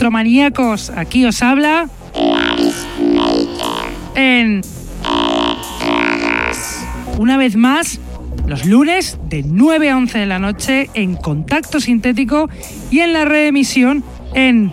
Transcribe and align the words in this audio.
Electromaníacos, 0.00 0.88
aquí 0.96 1.26
os 1.26 1.42
habla 1.42 1.86
en 4.14 4.62
una 7.18 7.36
vez 7.36 7.54
más 7.54 8.00
los 8.46 8.64
lunes 8.64 9.18
de 9.28 9.42
9 9.42 9.90
a 9.90 9.98
11 9.98 10.18
de 10.20 10.24
la 10.26 10.38
noche 10.38 10.88
en 10.94 11.16
Contacto 11.16 11.80
Sintético 11.80 12.48
y 12.90 13.00
en 13.00 13.12
la 13.12 13.26
reemisión 13.26 14.02
en 14.32 14.72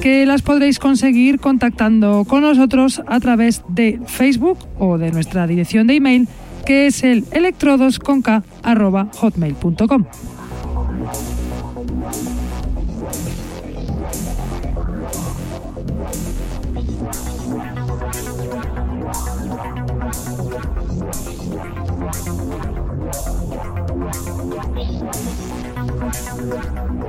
que 0.00 0.26
las 0.26 0.42
podréis 0.42 0.78
conseguir 0.78 1.40
contactando 1.40 2.26
con 2.26 2.42
nosotros 2.42 3.02
a 3.06 3.18
través 3.20 3.62
de 3.68 3.98
Facebook 4.06 4.58
o 4.78 4.98
de 4.98 5.12
nuestra 5.12 5.46
dirección 5.46 5.86
de 5.86 5.94
email 5.96 6.28
que 6.64 6.86
es 6.86 7.04
el 7.04 7.26
electrodosconk.hotmail.com. 7.32 10.04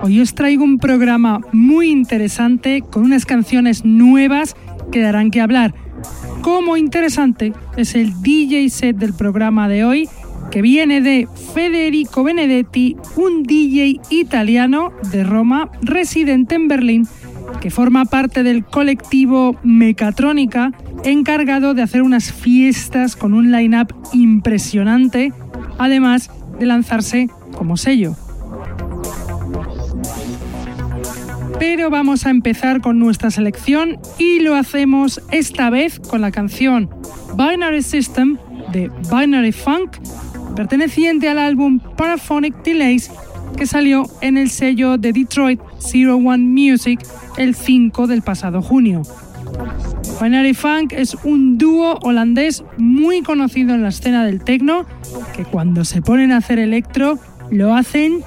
Hoy 0.04 0.20
os 0.20 0.34
traigo 0.34 0.64
un 0.64 0.80
programa 0.80 1.42
muy 1.52 1.90
interesante 1.92 2.82
con 2.82 3.04
unas 3.04 3.28
canciones 3.28 3.86
nuevas 3.86 4.56
que 4.92 5.00
darán 5.00 5.30
que 5.30 5.42
hablar. 5.42 5.76
Como 6.42 6.76
interesante 6.76 7.54
es 7.78 7.94
el 7.94 8.20
DJ 8.24 8.70
set 8.72 8.98
del 8.98 9.14
programa 9.14 9.68
de 9.68 9.86
hoy 9.86 10.10
que 10.50 10.64
viene 10.64 11.02
de 11.02 11.28
Federico 11.54 12.24
Benedetti, 12.24 12.98
un 13.16 13.44
DJ 13.44 14.02
italiano 14.10 14.92
de 15.12 15.24
Roma 15.24 15.70
residente 15.84 16.56
en 16.56 16.68
Berlín 16.68 17.08
que 17.62 17.70
forma 17.70 18.06
parte 18.06 18.42
del 18.42 18.66
colectivo 18.66 19.56
Mecatrónica 19.64 20.72
encargado 21.04 21.76
de 21.76 21.84
hacer 21.84 22.02
unas 22.02 22.34
fiestas 22.34 23.16
con 23.16 23.36
un 23.36 23.52
line-up 23.52 23.94
impresionante, 24.14 25.32
además 25.78 26.32
de 26.60 26.66
lanzarse 26.66 27.30
como 27.56 27.78
sello. 27.78 28.16
Pero 31.62 31.92
vamos 31.92 32.26
a 32.26 32.32
empezar 32.32 32.82
con 32.82 32.98
nuestra 32.98 33.30
selección 33.30 34.00
y 34.18 34.40
lo 34.40 34.56
hacemos 34.56 35.22
esta 35.30 35.70
vez 35.70 36.00
con 36.00 36.20
la 36.20 36.32
canción 36.32 36.90
Binary 37.38 37.84
System 37.84 38.40
de 38.74 38.90
Binary 39.16 39.52
Funk, 39.52 39.92
perteneciente 40.56 41.30
al 41.30 41.38
álbum 41.38 41.80
Paraphonic 41.96 42.64
Delays 42.64 43.12
que 43.56 43.68
salió 43.68 44.08
en 44.22 44.38
el 44.38 44.50
sello 44.50 44.98
de 44.98 45.14
Detroit 45.14 45.60
Zero 45.78 46.16
One 46.16 46.40
Music 46.40 47.00
el 47.38 47.54
5 47.54 48.08
del 48.08 48.24
pasado 48.24 48.64
junio. 48.64 49.04
Binary 50.20 50.56
Funk 50.56 50.94
es 50.94 51.16
un 51.24 51.60
dúo 51.60 52.00
holandés 52.02 52.64
muy 52.80 53.22
conocido 53.22 53.76
en 53.76 53.84
la 53.84 53.90
escena 53.90 54.26
del 54.26 54.44
techno 54.44 54.88
que 55.36 55.46
cuando 55.46 55.86
se 55.86 56.02
ponen 56.02 56.32
a 56.32 56.38
hacer 56.38 56.58
electro 56.58 57.20
lo 57.52 57.76
hacen 57.76 58.24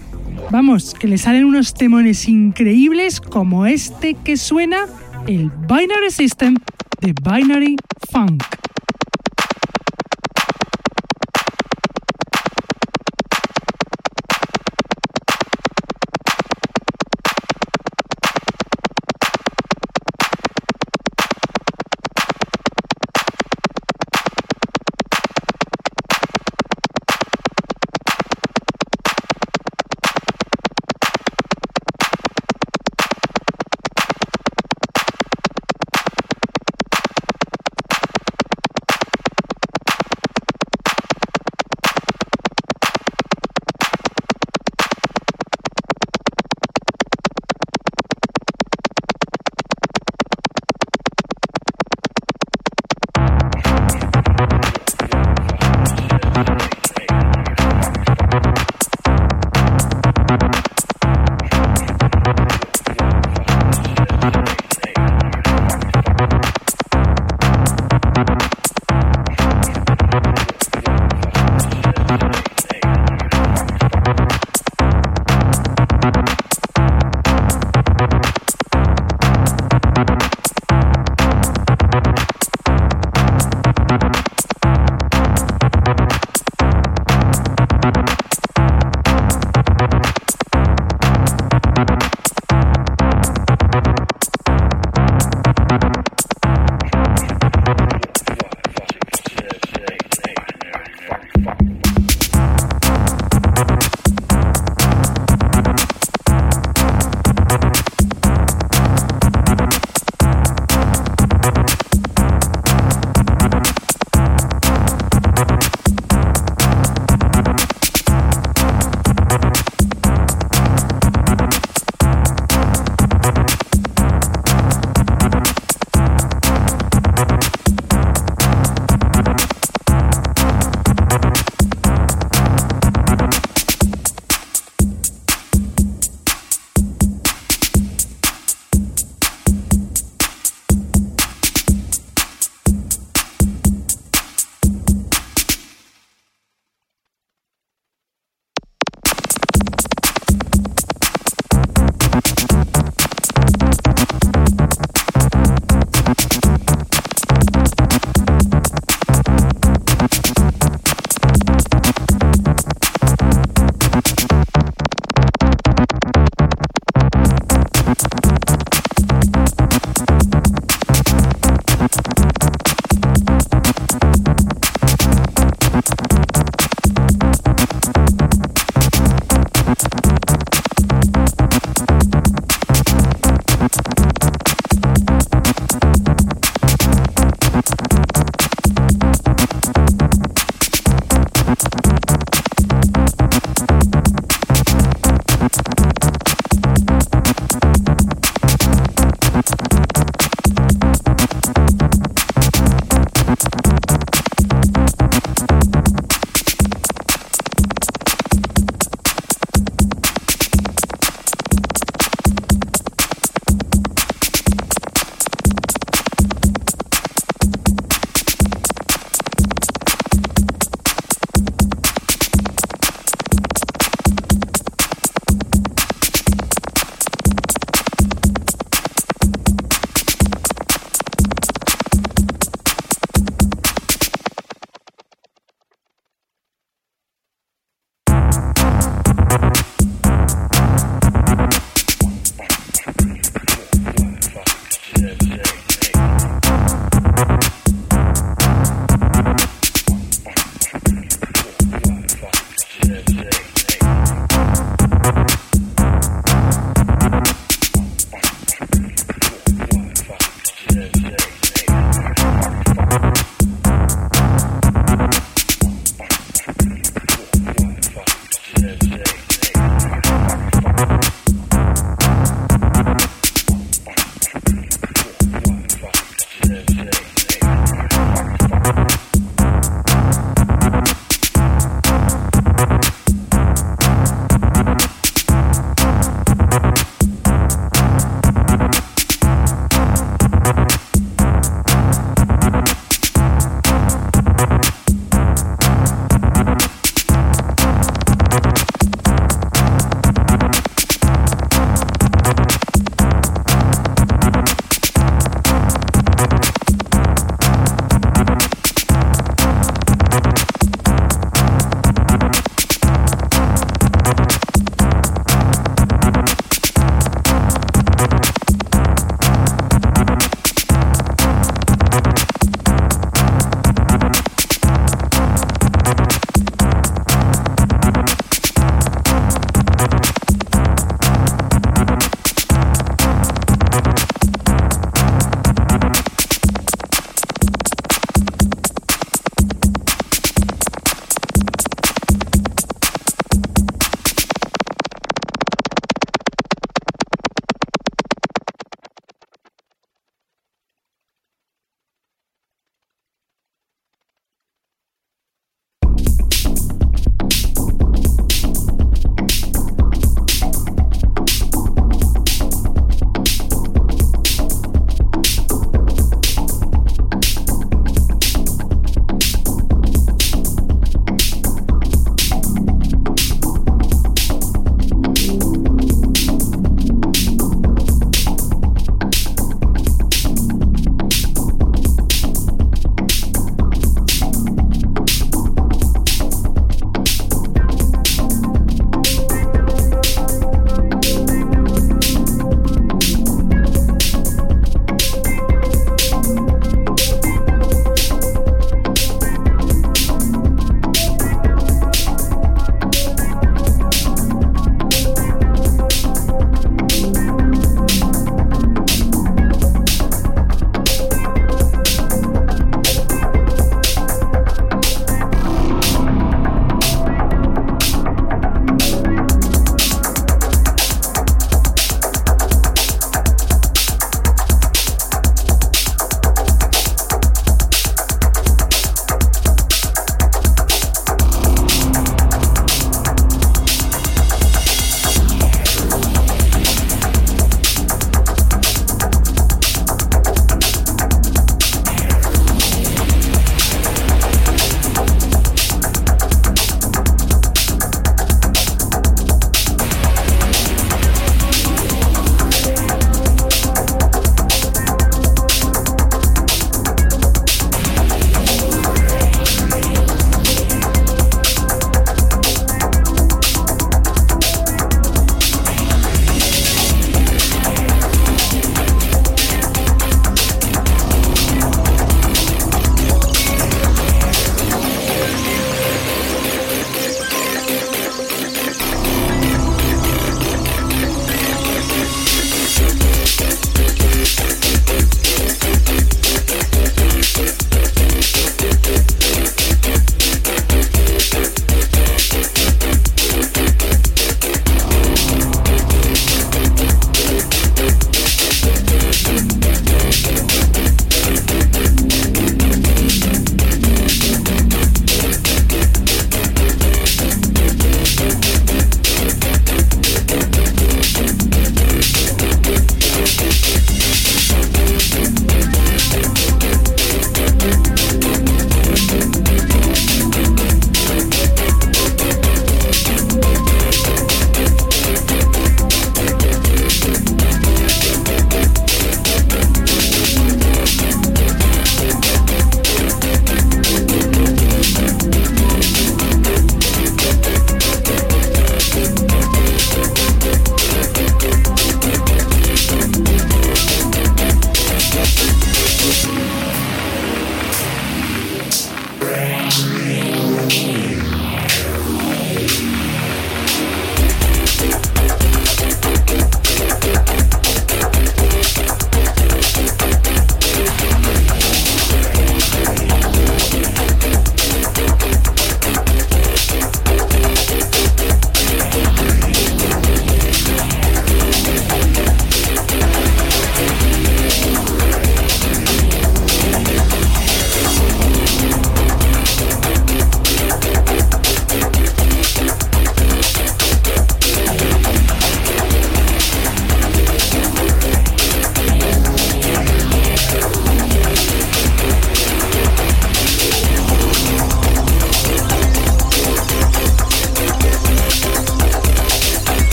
Vamos, 0.50 0.94
que 0.94 1.08
le 1.08 1.18
salen 1.18 1.44
unos 1.44 1.74
temones 1.74 2.28
increíbles 2.28 3.20
como 3.20 3.66
este 3.66 4.14
que 4.14 4.36
suena 4.36 4.86
el 5.26 5.50
Binary 5.50 6.10
System 6.10 6.56
de 7.00 7.14
Binary 7.22 7.76
Funk. 8.10 8.42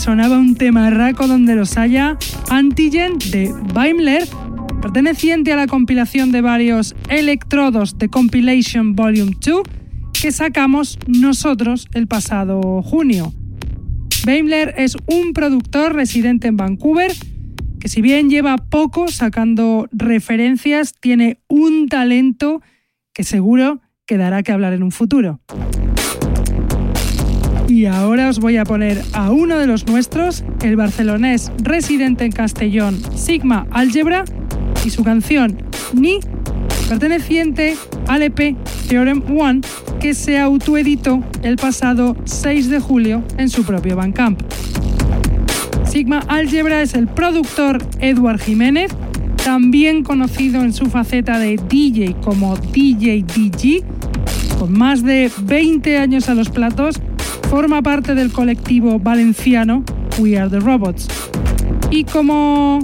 Sonaba 0.00 0.38
un 0.38 0.54
tema 0.54 0.88
raco 0.88 1.28
donde 1.28 1.54
los 1.54 1.76
haya, 1.76 2.16
Antigen 2.48 3.18
de 3.30 3.52
Weimler, 3.74 4.26
perteneciente 4.80 5.52
a 5.52 5.56
la 5.56 5.66
compilación 5.66 6.32
de 6.32 6.40
varios 6.40 6.96
electrodos 7.10 7.98
de 7.98 8.08
Compilation 8.08 8.96
Volume 8.96 9.32
2 9.44 9.62
que 10.14 10.32
sacamos 10.32 10.98
nosotros 11.06 11.86
el 11.92 12.06
pasado 12.06 12.80
junio. 12.80 13.34
Weimler 14.26 14.74
es 14.78 14.96
un 15.06 15.34
productor 15.34 15.94
residente 15.94 16.48
en 16.48 16.56
Vancouver 16.56 17.12
que 17.78 17.88
si 17.88 18.00
bien 18.00 18.30
lleva 18.30 18.56
poco 18.56 19.08
sacando 19.08 19.86
referencias, 19.92 20.94
tiene 20.98 21.40
un 21.46 21.88
talento 21.88 22.62
que 23.12 23.22
seguro 23.22 23.82
que 24.06 24.16
dará 24.16 24.42
que 24.42 24.52
hablar 24.52 24.72
en 24.72 24.82
un 24.82 24.92
futuro. 24.92 25.40
Y 27.80 27.86
ahora 27.86 28.28
os 28.28 28.40
voy 28.40 28.58
a 28.58 28.64
poner 28.66 29.02
a 29.14 29.30
uno 29.30 29.58
de 29.58 29.66
los 29.66 29.86
nuestros, 29.86 30.44
el 30.60 30.76
barcelonés 30.76 31.50
residente 31.62 32.26
en 32.26 32.30
Castellón, 32.30 33.00
Sigma 33.14 33.66
Algebra, 33.70 34.26
y 34.84 34.90
su 34.90 35.02
canción 35.02 35.56
Ni, 35.94 36.20
perteneciente 36.90 37.78
al 38.06 38.20
EP 38.20 38.54
Theorem 38.86 39.22
One, 39.34 39.62
que 39.98 40.12
se 40.12 40.38
autoeditó 40.38 41.24
el 41.42 41.56
pasado 41.56 42.18
6 42.26 42.68
de 42.68 42.80
julio 42.80 43.24
en 43.38 43.48
su 43.48 43.64
propio 43.64 43.96
Bandcamp. 43.96 44.38
Sigma 45.86 46.18
Algebra 46.28 46.82
es 46.82 46.92
el 46.92 47.08
productor 47.08 47.78
Edward 48.00 48.40
Jiménez, 48.40 48.94
también 49.42 50.02
conocido 50.02 50.60
en 50.60 50.74
su 50.74 50.84
faceta 50.90 51.38
de 51.38 51.58
DJ 51.66 52.14
como 52.20 52.58
DJ 52.58 53.22
DG, 53.22 53.82
con 54.58 54.70
más 54.70 55.02
de 55.02 55.30
20 55.44 55.96
años 55.96 56.28
a 56.28 56.34
los 56.34 56.50
platos, 56.50 57.00
forma 57.50 57.82
parte 57.82 58.14
del 58.14 58.30
colectivo 58.30 59.00
valenciano 59.00 59.82
We 60.18 60.38
Are 60.38 60.48
the 60.48 60.60
Robots. 60.60 61.08
Y 61.90 62.04
como 62.04 62.78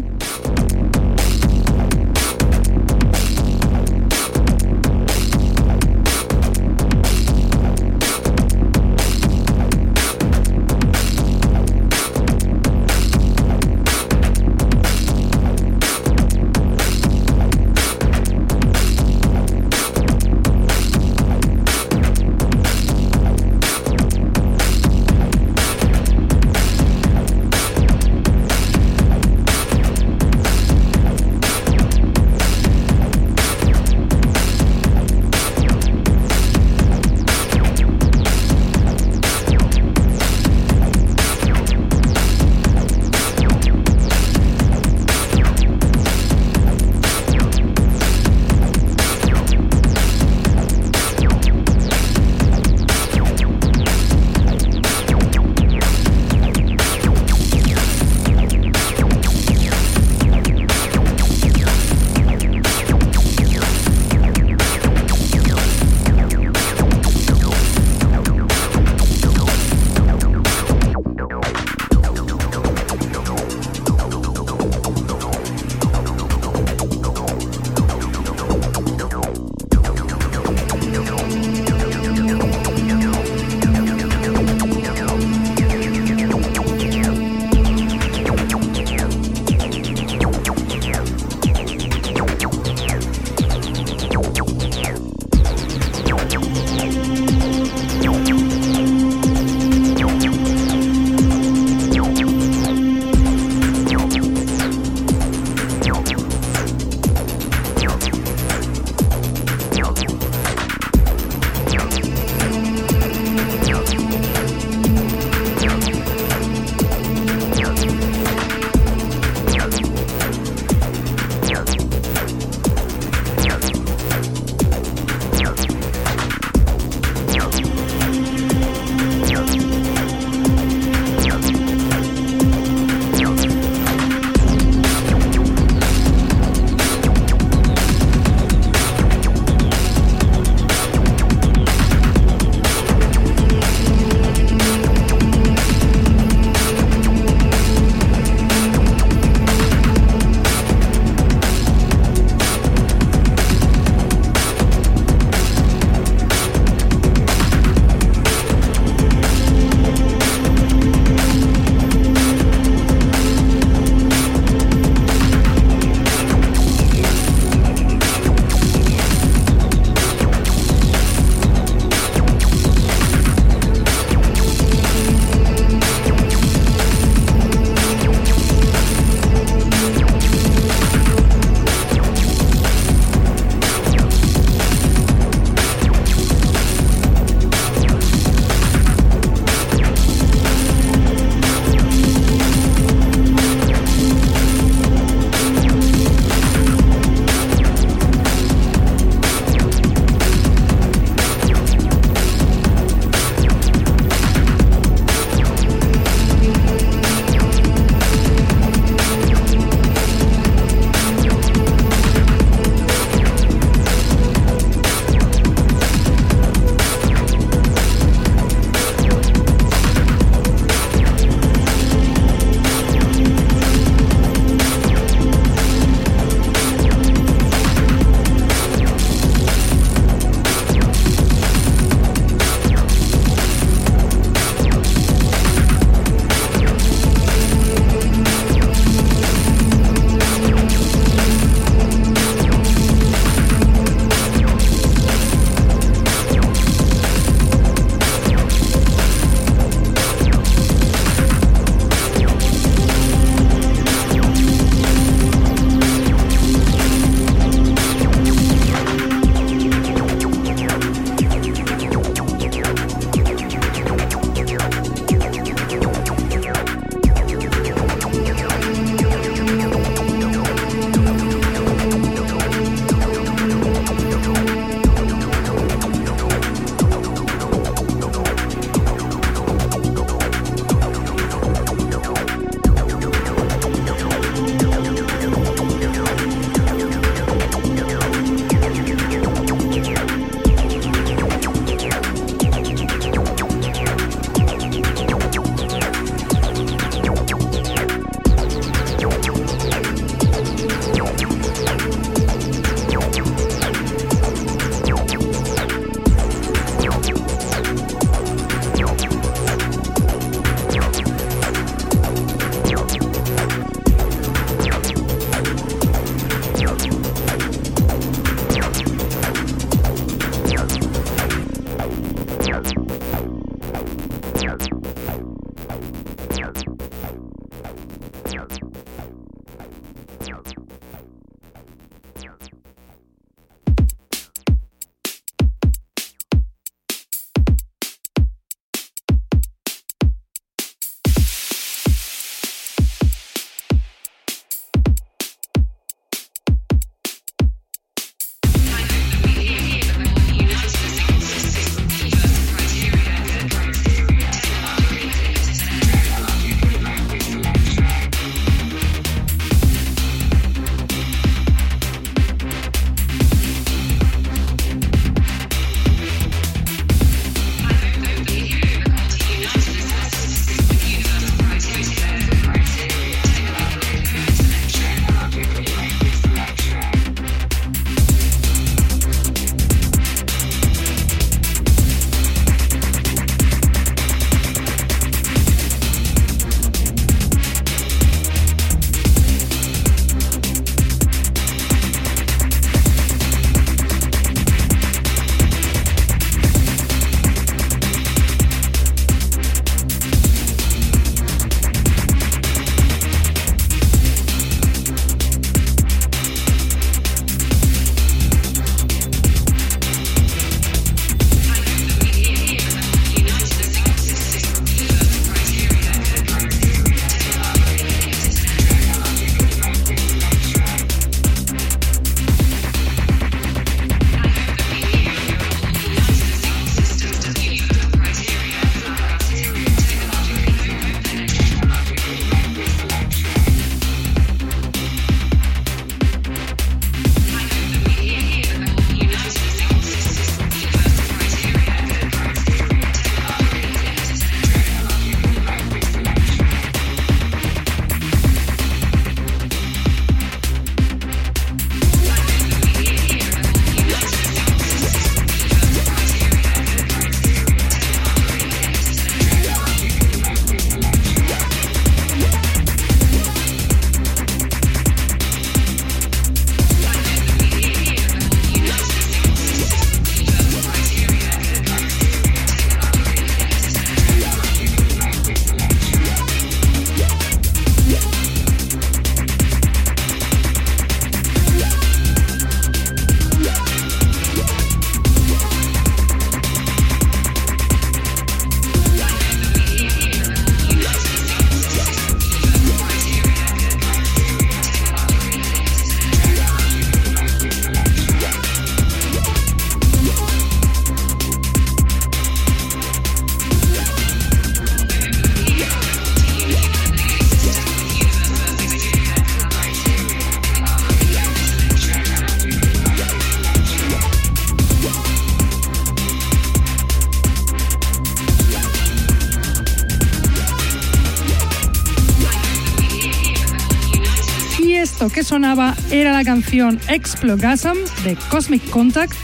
era 525.92 526.12
la 526.12 526.24
canción 526.24 526.80
Explogasm 526.88 527.76
de 528.02 528.16
Cosmic 528.30 528.68
Contact, 528.68 529.14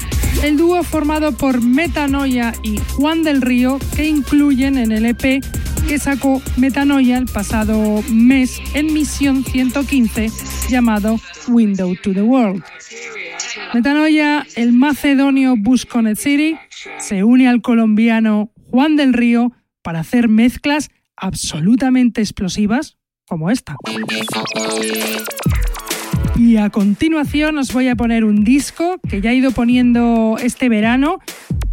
el 0.44 0.56
dúo 0.56 0.84
formado 0.84 1.36
por 1.36 1.60
Metanoia 1.60 2.54
y 2.62 2.78
Juan 2.94 3.24
del 3.24 3.42
Río 3.42 3.80
que 3.96 4.06
incluyen 4.06 4.78
en 4.78 4.92
el 4.92 5.04
EP 5.04 5.42
que 5.88 5.98
sacó 5.98 6.40
Metanoia 6.56 7.18
el 7.18 7.26
pasado 7.26 8.04
mes 8.08 8.60
en 8.74 8.92
Misión 8.92 9.42
115 9.42 10.30
llamado 10.68 11.18
Window 11.48 11.96
to 12.00 12.12
the 12.12 12.22
World. 12.22 12.62
Metanoia, 13.74 14.46
el 14.54 14.72
macedonio 14.72 15.56
Busconet 15.58 16.16
City, 16.16 16.56
se 17.00 17.24
une 17.24 17.48
al 17.48 17.62
colombiano 17.62 18.52
Juan 18.70 18.94
del 18.94 19.12
Río 19.12 19.50
para 19.82 20.00
hacer 20.00 20.28
mezclas 20.28 20.88
absolutamente 21.16 22.20
explosivas 22.20 22.96
como 23.26 23.50
esta. 23.50 23.76
Y 26.36 26.56
a 26.56 26.70
continuación 26.70 27.58
os 27.58 27.72
voy 27.72 27.88
a 27.88 27.96
poner 27.96 28.24
un 28.24 28.42
disco 28.42 28.98
que 29.08 29.20
ya 29.20 29.32
he 29.32 29.34
ido 29.34 29.50
poniendo 29.52 30.36
este 30.42 30.68
verano, 30.68 31.18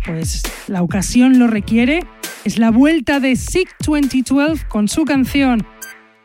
pues 0.05 0.43
la 0.67 0.83
ocasión 0.83 1.39
lo 1.39 1.47
requiere. 1.47 2.05
Es 2.43 2.57
la 2.59 2.69
vuelta 2.71 3.19
de 3.19 3.35
Sick 3.35 3.75
2012 3.85 4.65
con 4.67 4.87
su 4.87 5.05
canción 5.05 5.65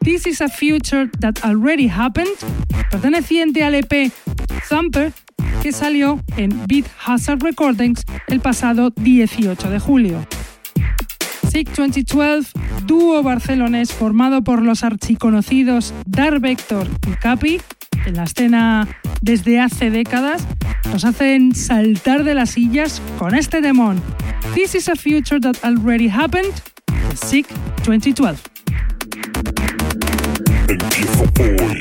This 0.01 0.27
is 0.27 0.43
a 0.43 0.49
Future 0.49 1.09
That 1.21 1.37
Already 1.43 1.89
Happened, 1.89 2.37
perteneciente 2.91 3.65
al 3.65 3.75
EP 3.75 4.13
Thumper, 4.69 5.13
que 5.63 5.73
salió 5.73 6.21
en 6.37 6.51
Beat 6.67 6.87
Hazard 7.07 7.43
Recordings 7.43 8.05
el 8.29 8.41
pasado 8.41 8.91
18 8.91 9.71
de 9.71 9.79
julio. 9.79 10.27
Sick 11.55 11.71
2012, 11.77 12.51
dúo 12.85 13.23
barcelonés 13.23 13.93
formado 13.93 14.43
por 14.43 14.61
los 14.61 14.83
archiconocidos 14.83 15.95
Dar 16.05 16.41
Vector 16.41 16.89
y 17.07 17.13
Capi, 17.13 17.61
en 18.07 18.17
la 18.17 18.25
escena 18.25 18.89
desde 19.23 19.61
hace 19.61 19.89
décadas, 19.89 20.49
nos 20.91 21.05
hacen 21.05 21.55
saltar 21.55 22.25
de 22.25 22.35
las 22.35 22.51
sillas 22.51 23.01
con 23.21 23.37
este 23.37 23.61
demon. 23.61 24.03
This 24.57 24.75
is 24.75 24.89
a 24.89 24.97
future 24.97 25.39
that 25.39 25.55
already 25.63 26.09
happened, 26.09 26.53
Sick 27.15 27.47
2012. 27.85 28.37
Empiezo 30.67 31.23
hoy, 31.39 31.79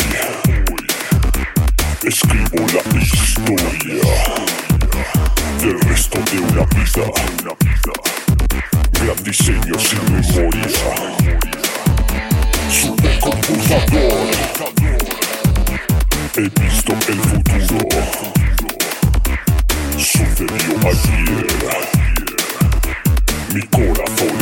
escribo 2.03 2.63
historia 3.01 4.03
del 5.63 5.79
resto 5.79 6.19
de 6.31 6.39
una 6.41 6.63
vida 6.75 8.12
gran 9.03 9.23
diseño 9.23 9.77
sin 9.79 10.01
memoria. 10.13 10.67
Supercomputador. 12.69 14.27
He 16.37 16.41
visto 16.41 16.93
el 17.09 17.19
futuro. 17.19 17.89
Sucedió 19.97 20.73
ayer. 20.87 21.47
Mi 23.53 23.61
corazón 23.67 24.32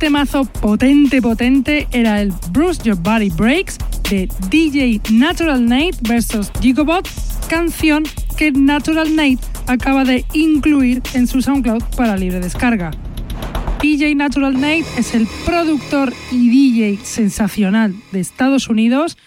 temazo 0.00 0.46
potente, 0.46 1.20
potente 1.20 1.86
era 1.92 2.22
el 2.22 2.32
Bruce 2.52 2.82
Your 2.82 2.96
Body 2.96 3.28
Breaks 3.28 3.76
de 4.08 4.28
DJ 4.48 4.98
Natural 5.12 5.62
Nate 5.62 5.98
vs 6.00 6.50
Gigobot, 6.62 7.06
canción 7.50 8.04
que 8.38 8.50
Natural 8.50 9.14
Nate 9.14 9.40
acaba 9.66 10.04
de 10.04 10.24
incluir 10.32 11.02
en 11.12 11.26
su 11.26 11.42
SoundCloud 11.42 11.82
para 11.98 12.16
libre 12.16 12.40
descarga. 12.40 12.92
DJ 13.82 14.14
Natural 14.14 14.54
Nate 14.54 14.86
es 14.96 15.14
el 15.14 15.28
productor 15.44 16.14
y 16.32 16.48
DJ 16.48 17.04
sensacional 17.04 17.94
de 18.10 18.20
Estados 18.20 18.70
Unidos, 18.70 19.18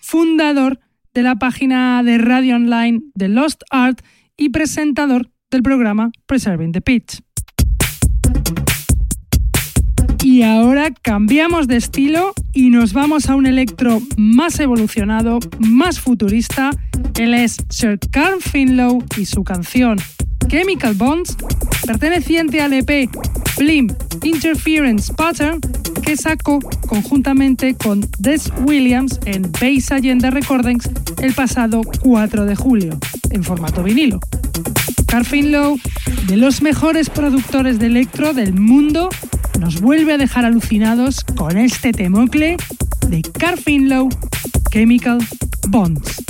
fundador 0.00 0.80
de 1.12 1.22
la 1.24 1.36
página 1.36 2.02
de 2.02 2.16
radio 2.16 2.56
online 2.56 3.02
The 3.18 3.28
Lost 3.28 3.64
Art 3.70 4.00
y 4.38 4.48
presentador 4.48 5.30
del 5.50 5.62
programa 5.62 6.10
Preserving 6.26 6.72
the 6.72 6.80
Pitch. 6.80 7.20
Y 10.32 10.44
ahora 10.44 10.90
cambiamos 11.02 11.68
de 11.68 11.76
estilo 11.76 12.32
y 12.54 12.70
nos 12.70 12.94
vamos 12.94 13.28
a 13.28 13.34
un 13.36 13.44
electro 13.44 14.00
más 14.16 14.58
evolucionado, 14.60 15.40
más 15.58 16.00
futurista. 16.00 16.70
Él 17.20 17.34
es 17.34 17.58
Sir 17.68 17.98
Carl 18.10 18.40
Finlow 18.40 19.04
y 19.18 19.26
su 19.26 19.44
canción 19.44 19.98
Chemical 20.48 20.94
Bonds, 20.94 21.36
perteneciente 21.86 22.60
al 22.60 22.72
EP 22.72 23.08
Blim 23.58 23.88
Interference 24.22 25.12
Pattern, 25.12 25.60
que 26.02 26.16
sacó 26.16 26.58
conjuntamente 26.86 27.74
con 27.74 28.00
Des 28.18 28.50
Williams 28.66 29.18
en 29.24 29.50
Base 29.52 29.94
Agenda 29.94 30.30
Recordings 30.30 30.88
el 31.20 31.32
pasado 31.34 31.82
4 32.02 32.44
de 32.44 32.56
julio, 32.56 32.98
en 33.30 33.42
formato 33.42 33.82
vinilo. 33.82 34.20
Carl 35.06 35.24
Finlow, 35.24 35.78
de 36.26 36.36
los 36.36 36.62
mejores 36.62 37.10
productores 37.10 37.78
de 37.78 37.86
electro 37.86 38.32
del 38.32 38.54
mundo, 38.54 39.10
nos 39.60 39.80
vuelve 39.80 40.14
a 40.14 40.18
dejar 40.18 40.44
alucinados 40.44 41.24
con 41.36 41.58
este 41.58 41.92
temocle 41.92 42.56
de 43.08 43.22
Carl 43.22 43.58
Finlow, 43.58 44.08
Chemical 44.70 45.18
Bonds. 45.68 46.22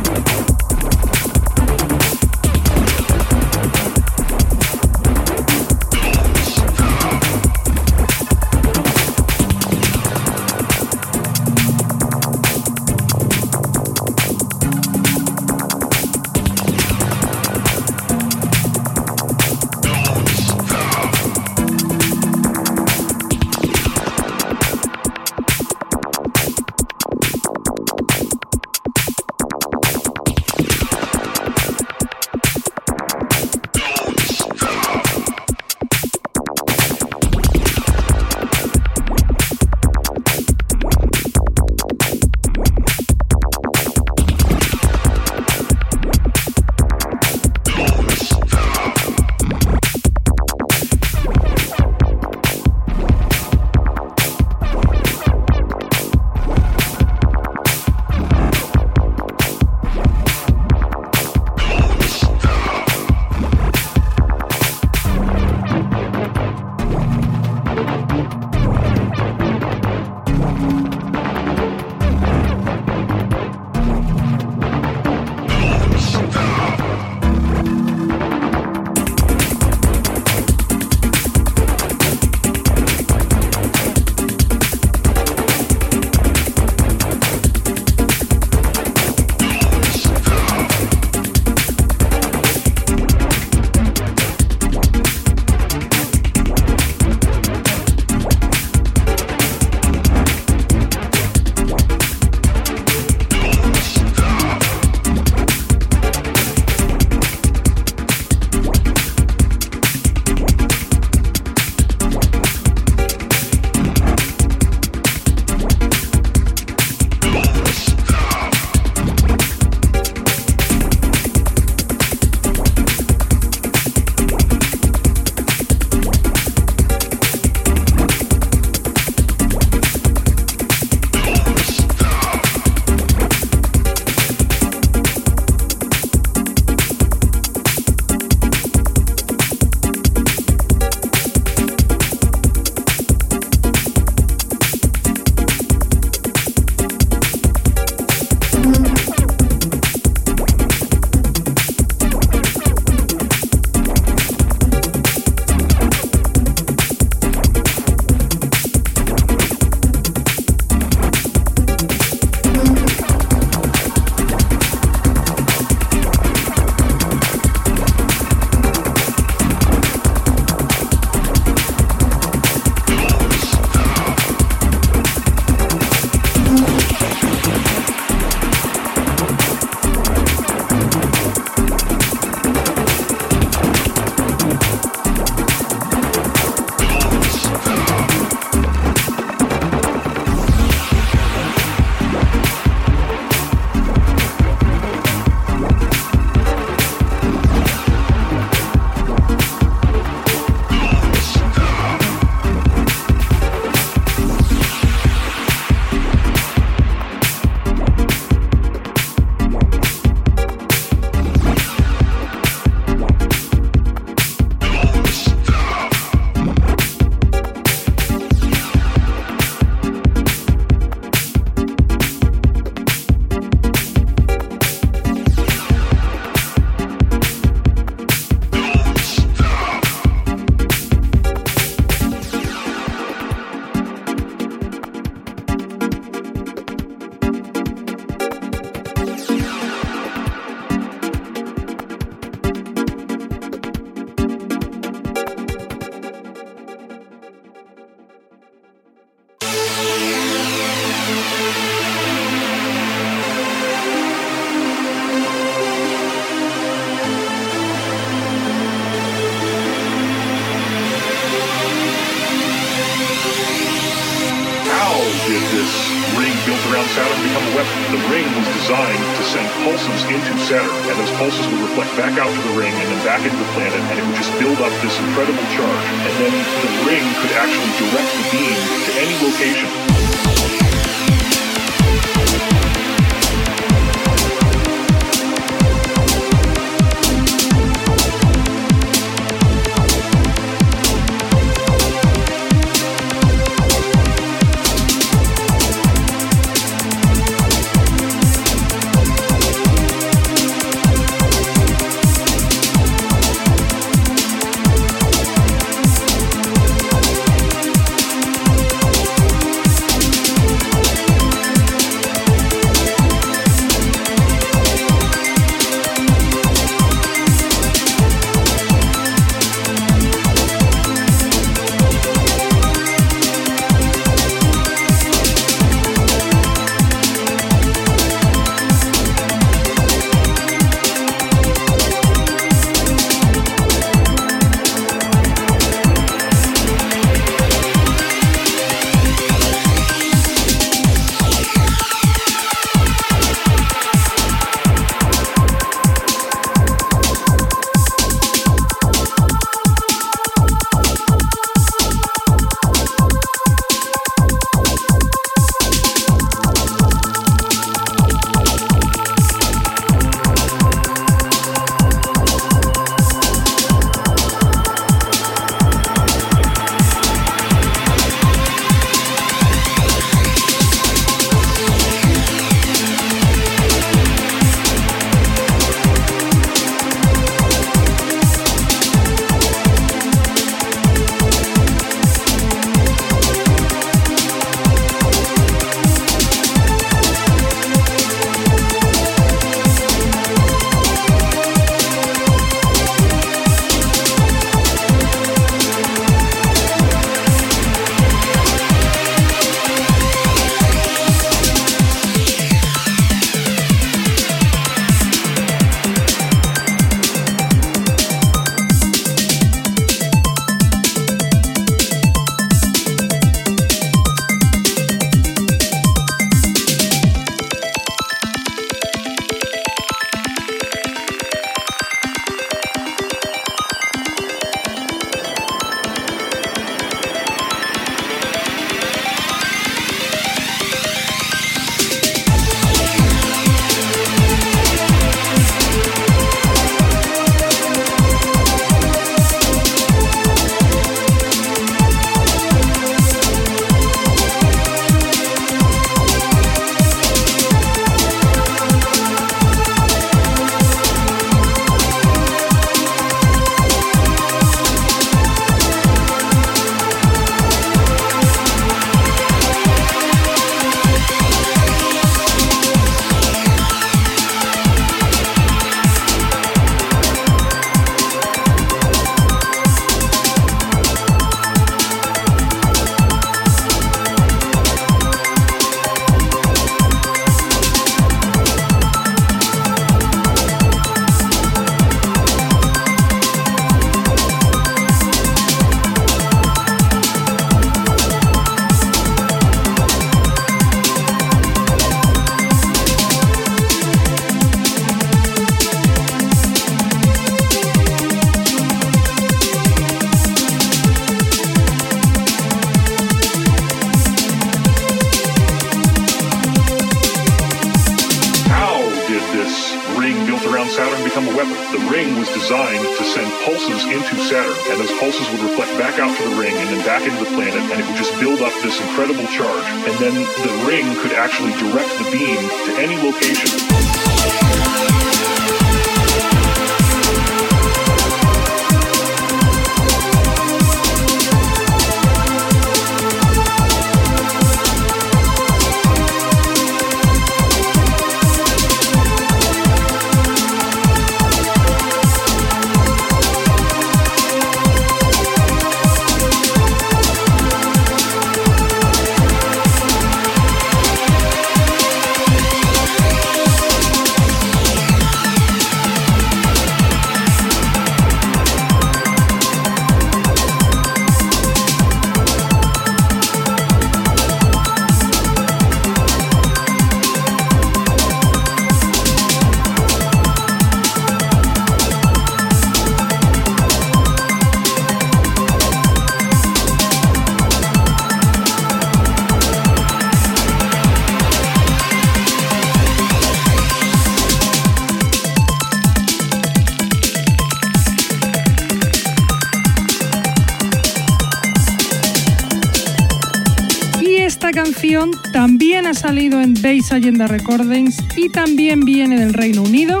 Base 596.64 596.94
Agenda 596.94 597.26
Recordings 597.26 598.02
y 598.16 598.30
también 598.30 598.80
viene 598.86 599.20
del 599.20 599.34
Reino 599.34 599.62
Unido, 599.62 600.00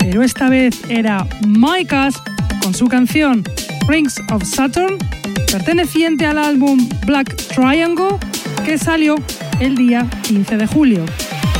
pero 0.00 0.22
esta 0.22 0.50
vez 0.50 0.78
era 0.90 1.26
Micas 1.46 2.22
con 2.62 2.74
su 2.74 2.88
canción 2.88 3.42
Rings 3.88 4.20
of 4.30 4.44
Saturn, 4.44 4.98
perteneciente 5.50 6.26
al 6.26 6.36
álbum 6.36 6.86
Black 7.06 7.34
Triangle, 7.54 8.18
que 8.66 8.76
salió 8.76 9.14
el 9.60 9.76
día 9.76 10.06
15 10.24 10.58
de 10.58 10.66
julio. 10.66 11.06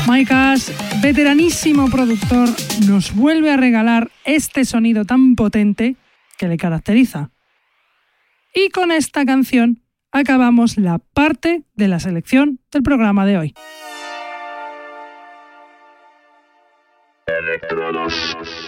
Micas, 0.07 0.71
veteranísimo 1.01 1.89
productor, 1.89 2.47
nos 2.87 3.15
vuelve 3.15 3.49
a 3.49 3.57
regalar 3.57 4.11
este 4.25 4.63
sonido 4.63 5.05
tan 5.05 5.35
potente 5.35 5.95
que 6.37 6.47
le 6.47 6.57
caracteriza. 6.57 7.31
Y 8.53 8.69
con 8.69 8.91
esta 8.91 9.25
canción 9.25 9.81
acabamos 10.11 10.77
la 10.77 10.99
parte 10.99 11.63
de 11.73 11.87
la 11.87 11.99
selección 11.99 12.59
del 12.71 12.83
programa 12.83 13.25
de 13.25 13.37
hoy. 13.39 13.55
Petronas. 17.59 18.64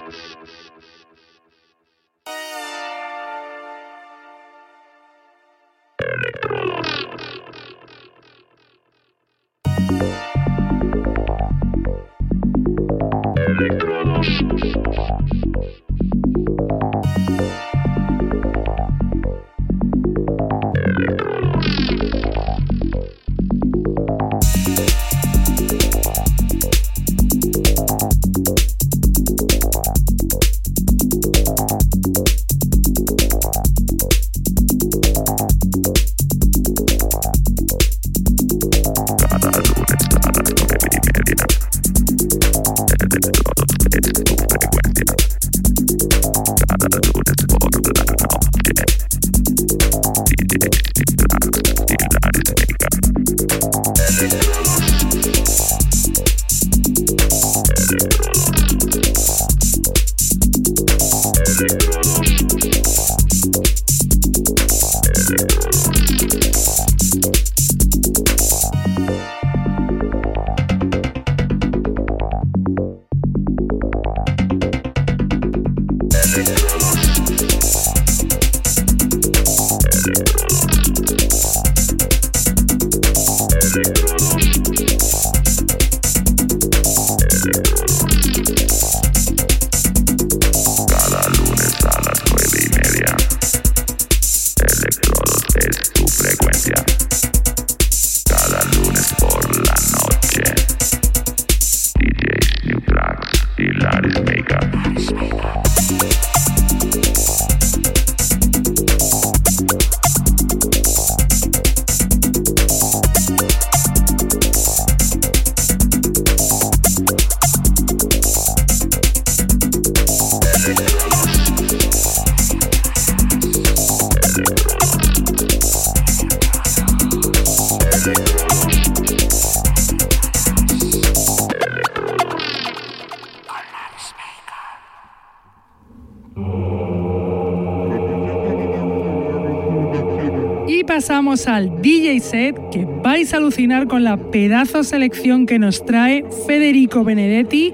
Al 141.57 141.81
DJ 141.81 142.19
set 142.19 142.55
que 142.69 142.85
vais 142.85 143.33
a 143.33 143.37
alucinar 143.37 143.87
con 143.87 144.03
la 144.03 144.15
pedazo 144.29 144.83
selección 144.83 145.47
que 145.47 145.57
nos 145.57 145.83
trae 145.83 146.23
Federico 146.45 147.03
Benedetti, 147.03 147.73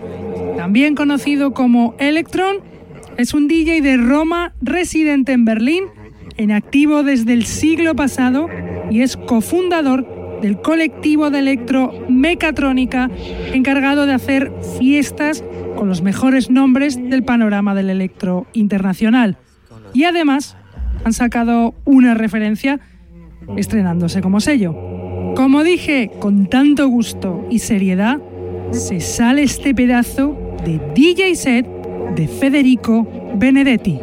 también 0.56 0.96
conocido 0.96 1.54
como 1.54 1.94
Electron. 2.00 2.58
Es 3.18 3.34
un 3.34 3.50
DJ 3.50 3.82
de 3.82 3.98
Roma 3.98 4.54
residente 4.62 5.34
en 5.34 5.44
Berlín, 5.44 5.84
en 6.38 6.54
activo 6.54 7.04
desde 7.04 7.34
el 7.34 7.44
siglo 7.44 7.94
pasado 7.94 8.48
y 8.90 9.02
es 9.02 9.18
cofundador 9.18 10.40
del 10.42 10.62
colectivo 10.62 11.30
de 11.30 11.40
electro 11.40 11.94
Mecatrónica 12.08 13.12
encargado 13.52 14.06
de 14.06 14.14
hacer 14.14 14.50
fiestas 14.80 15.44
con 15.76 15.90
los 15.90 16.02
mejores 16.02 16.50
nombres 16.50 16.96
del 17.10 17.24
panorama 17.24 17.76
del 17.76 17.90
electro 17.90 18.48
internacional. 18.54 19.36
Y 19.92 20.06
además 20.06 20.56
han 21.04 21.12
sacado 21.12 21.76
una 21.84 22.14
referencia 22.14 22.80
estrenándose 23.58 24.22
como 24.22 24.40
sello. 24.40 24.76
Como 25.36 25.64
dije, 25.64 26.12
con 26.20 26.48
tanto 26.48 26.88
gusto 26.88 27.46
y 27.50 27.60
seriedad, 27.60 28.20
se 28.72 29.00
sale 29.00 29.44
este 29.44 29.74
pedazo 29.74 30.38
de 30.66 30.80
DJ 30.96 31.36
set 31.36 31.68
de 32.16 32.28
Federico 32.28 33.08
Benedetti. 33.36 34.00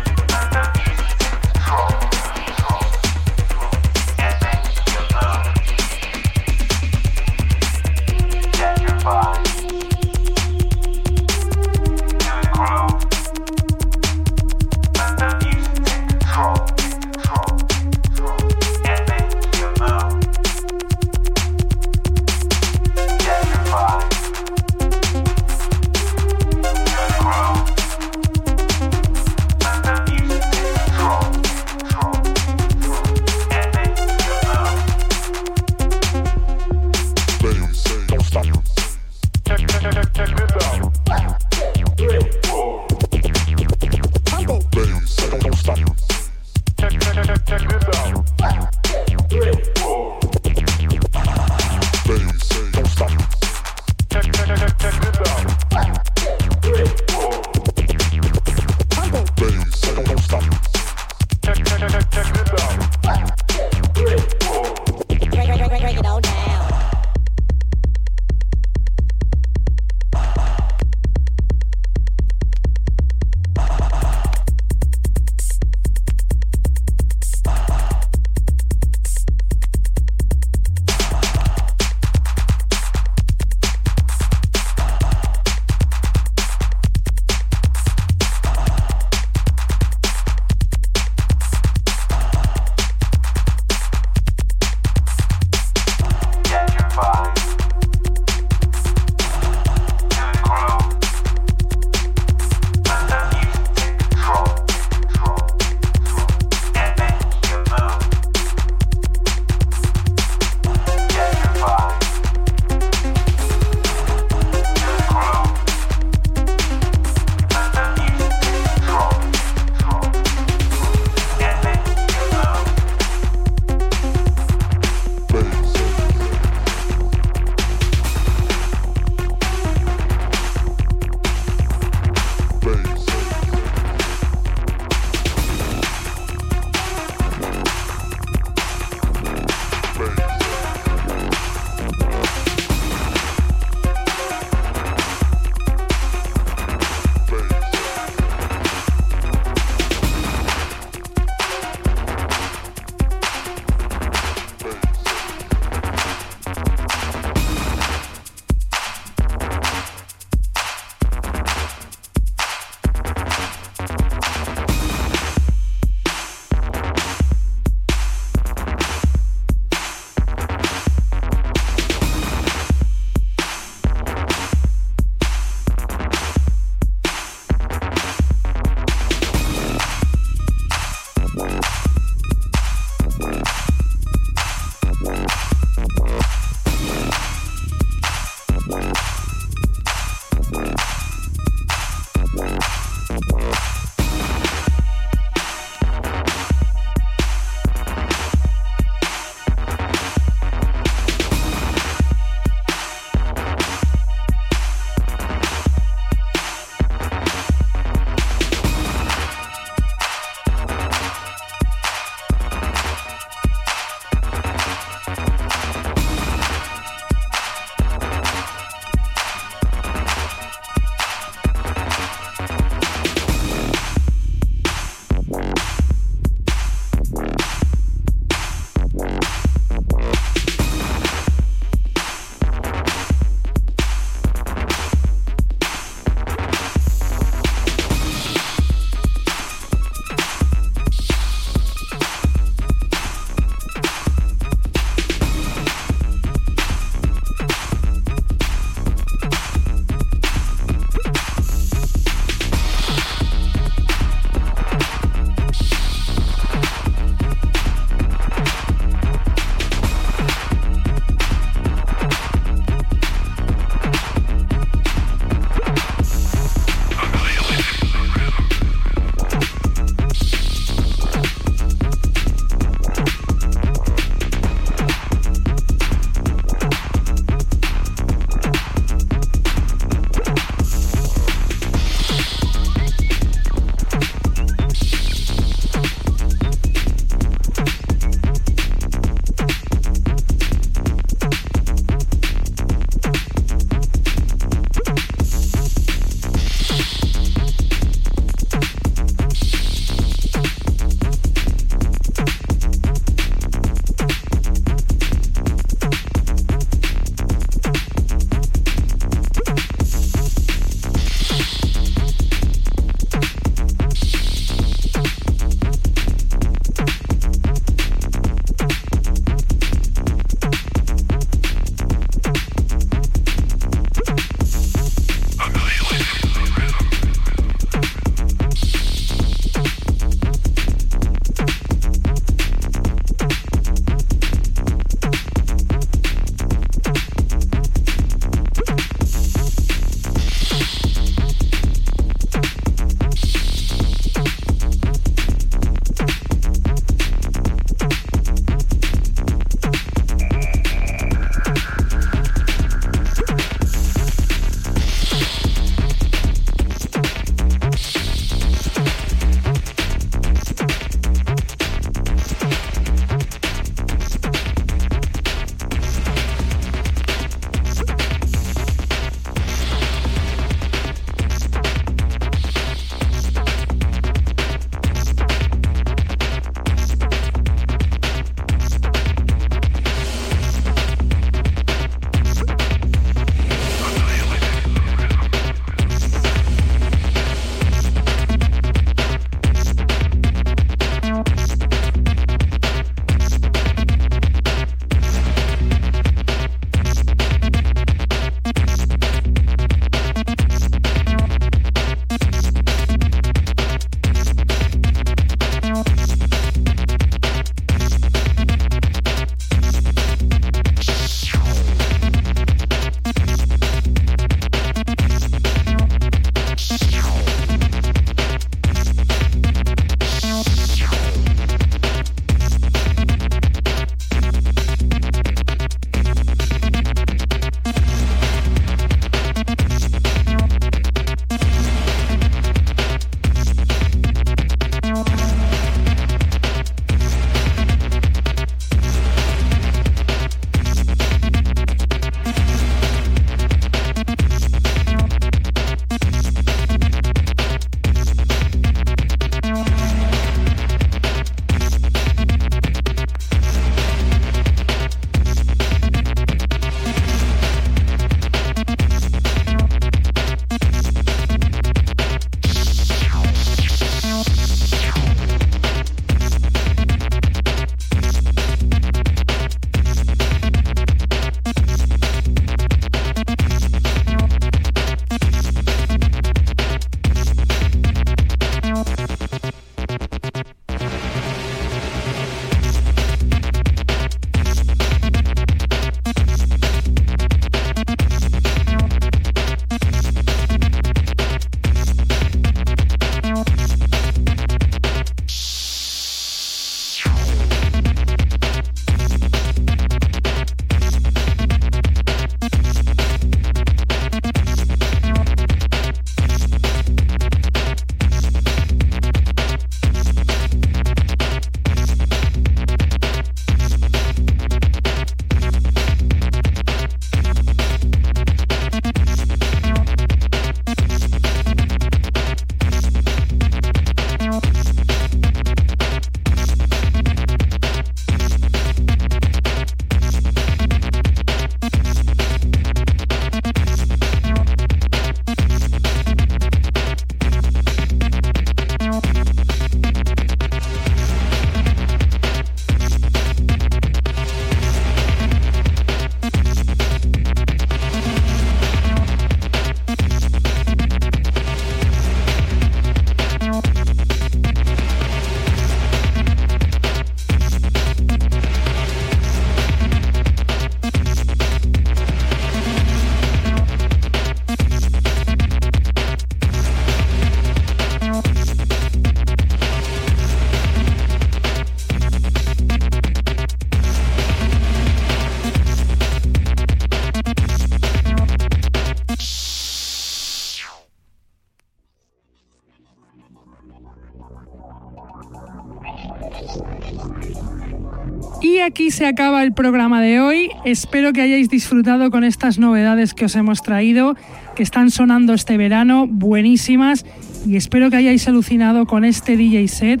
Se 588.94 589.06
acaba 589.06 589.42
el 589.42 589.52
programa 589.52 590.00
de 590.00 590.20
hoy. 590.20 590.50
Espero 590.64 591.12
que 591.12 591.20
hayáis 591.20 591.48
disfrutado 591.48 592.12
con 592.12 592.22
estas 592.22 592.60
novedades 592.60 593.12
que 593.12 593.24
os 593.24 593.34
hemos 593.34 593.60
traído, 593.60 594.14
que 594.54 594.62
están 594.62 594.92
sonando 594.92 595.34
este 595.34 595.56
verano, 595.56 596.06
buenísimas. 596.06 597.04
Y 597.44 597.56
espero 597.56 597.90
que 597.90 597.96
hayáis 597.96 598.28
alucinado 598.28 598.86
con 598.86 599.04
este 599.04 599.36
DJ 599.36 599.66
set. 599.66 600.00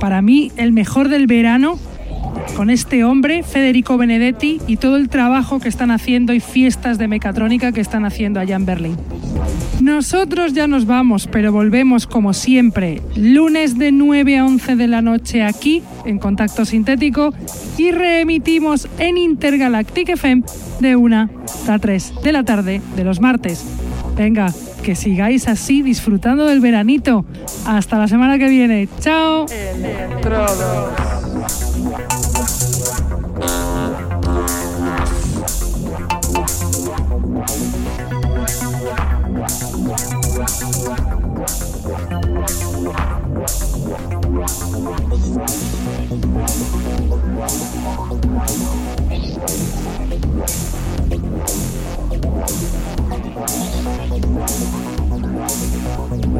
Para 0.00 0.20
mí, 0.20 0.52
el 0.56 0.72
mejor 0.72 1.08
del 1.08 1.26
verano 1.26 1.78
con 2.56 2.68
este 2.68 3.04
hombre, 3.04 3.42
Federico 3.42 3.96
Benedetti, 3.96 4.60
y 4.66 4.76
todo 4.76 4.96
el 4.96 5.08
trabajo 5.08 5.58
que 5.58 5.70
están 5.70 5.90
haciendo 5.90 6.34
y 6.34 6.40
fiestas 6.40 6.98
de 6.98 7.08
mecatrónica 7.08 7.72
que 7.72 7.80
están 7.80 8.04
haciendo 8.04 8.38
allá 8.38 8.56
en 8.56 8.66
Berlín. 8.66 8.96
Nosotros 9.80 10.52
ya 10.52 10.66
nos 10.66 10.84
vamos, 10.84 11.26
pero 11.26 11.52
volvemos 11.52 12.06
como 12.06 12.34
siempre, 12.34 13.00
lunes 13.16 13.78
de 13.78 13.92
9 13.92 14.38
a 14.38 14.44
11 14.44 14.76
de 14.76 14.86
la 14.86 15.00
noche 15.00 15.42
aquí, 15.42 15.82
en 16.04 16.18
Contacto 16.18 16.66
Sintético, 16.66 17.32
y 17.78 17.90
reemitimos 17.90 18.88
en 18.98 19.16
Intergalactic 19.16 20.10
FM 20.10 20.42
de 20.80 20.96
1 20.96 21.30
a 21.68 21.78
3 21.78 22.12
de 22.22 22.32
la 22.32 22.44
tarde 22.44 22.82
de 22.94 23.04
los 23.04 23.20
martes. 23.20 23.64
Venga, 24.16 24.52
que 24.82 24.94
sigáis 24.94 25.48
así 25.48 25.80
disfrutando 25.80 26.46
del 26.46 26.60
veranito. 26.60 27.24
Hasta 27.64 27.98
la 27.98 28.06
semana 28.06 28.38
que 28.38 28.48
viene. 28.48 28.86
Chao. 29.00 29.46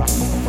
rock. 0.00 0.39